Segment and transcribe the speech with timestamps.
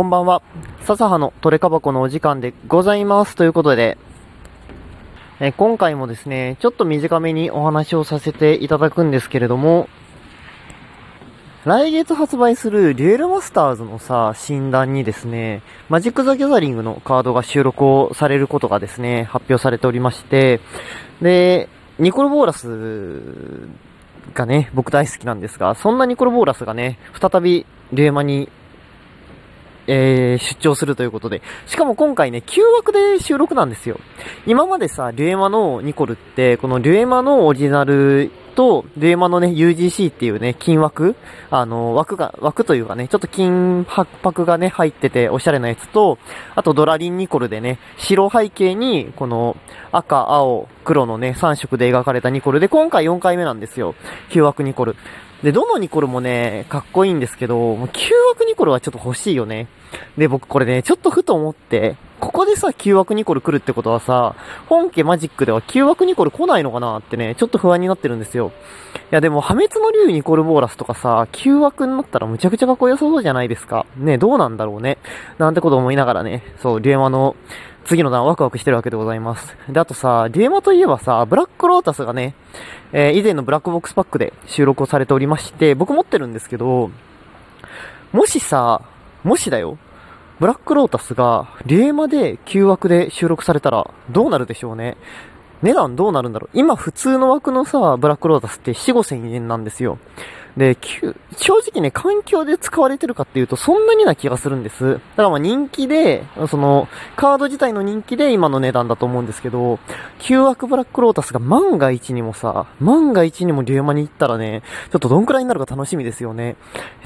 [0.00, 0.40] こんばんは。
[0.86, 3.34] 笹葉のトレカ箱のお時間でございます。
[3.34, 3.98] ということで、
[5.40, 9.90] え今回もですね、ちょっと短めにお話をさせていただくんですけれども、
[11.66, 15.60] 来月発売するデュエルマスターズのさ、診断にですね、
[15.90, 20.62] マジック・ザ・ギャザリングのカードが収録をされることがですね、発表されておりまして、
[21.20, 23.68] で、ニコル・ボーラス
[24.32, 28.48] がね、僕大好きなんですが、そんなニコル・ボーラスがね、再びデュエマに
[29.86, 31.42] えー、出張するということで。
[31.66, 33.98] しかも今回ね、旧枠で収録なんですよ。
[34.46, 41.16] 今までさ、デュエマのニコルって、このデュエマのオリジナルと、デュエマのね、UGC っていうね、金枠
[41.50, 46.18] あの、枠が、枠というかね、ちょっと金箔がね、入ってて、おしゃれなやつと、
[46.54, 49.56] あとドラリンニコルでね、白背景に、この、
[49.92, 53.94] 赤、青、黒のね、3色で描かれたニコルで、今回4回目なんですよ。
[54.30, 54.96] 旧枠ニコル。
[55.42, 59.68] で、どのニコルもね、かっこいいんですけど、もう旧枠ニコルはちょっと欲しいよね。
[60.18, 64.34] で、僕これね、ちょっとふと思って、ここでさ、旧枠ニコル来るってことはさ、
[64.68, 68.52] 本家マジックでは旧枠ニコル来ないのかなってね、ちょっと不安になってるんですよ。
[69.10, 73.86] いやでも、破滅の竜ニコルボーラスとかさ、旧枠になったらむちゃくちゃかっこよさそうじゃないですか。
[73.96, 74.98] ね、どうなんだろうね。
[75.38, 77.36] なんてこと思いながらね、そう、デュエマの
[77.86, 79.56] 次の段ワクワクしてるわけでございます。
[79.68, 82.34] で、あとさ、デュエマといえばさ、ブラックロータスがね、
[82.92, 86.90] えー以前のブラックボックスパックで収録をされておりまして、僕持ってるんですけど、
[88.12, 88.82] もしさ、
[89.24, 89.78] もしだよ、
[90.40, 94.96] ブラックロータスが、リエマで9枠で収録されたら、どうなるでしょうね。
[95.60, 99.98] 値段どうなるんだろう今普通の枠のさ、ブラックロータスって4、5千円なんですよ。
[100.56, 100.76] で、
[101.36, 104.94] 正直ね、環境で使われてるかっていうと、そんなにな気がするんです。
[104.94, 109.78] だからまあ人気で、その、カード自体の人気で今の値段だと思うんですけど、
[110.18, 116.56] 旧枠ブラックロータスが万が一にもさ、万が一にもリューマに行ったらね、ちょっとどんくらいになるか楽しみですよね。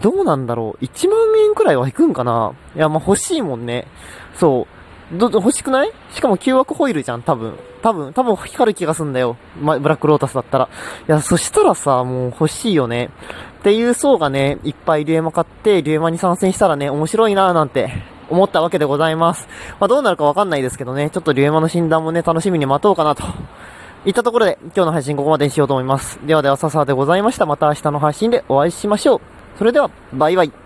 [0.00, 3.86] どうなんだろう ?1 万円くらいは行くんかないや、まあ欲しいもんね。
[4.34, 4.73] そう。
[5.12, 5.92] ど、欲しくない？
[6.12, 7.54] しかも旧枠ホイールじゃん、多分。
[7.82, 9.36] 多分、多分光る気がすんだよ。
[9.60, 10.68] ま、ブラックロータスだったら。
[11.08, 13.10] いや、そしたらさ、もう欲しいよね。
[13.60, 17.90] っていう層がね、いっぱいリュエマ買って、リュエマに参戦したらね、面白いなーなんて
[18.30, 19.46] 思ったわけでございます。
[19.78, 23.24] まあ、どうなるかわかんないですけどね、ちょっとリュエマの診断もね、楽しみに待とうかなと。
[24.06, 26.18] いったところで、今日の配信ここまでにしようと思います。
[26.26, 27.46] ではでは、笹でございました。
[27.46, 29.20] また明日の配信でお会いしましょう。
[29.58, 30.63] それでは、バイバイ。